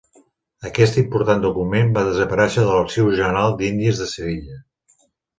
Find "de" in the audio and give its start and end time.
2.67-2.71, 4.05-4.07